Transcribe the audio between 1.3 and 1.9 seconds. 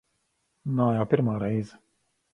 reize.